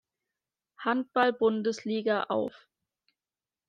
[0.77, 2.67] Handball-Bundesliga auf.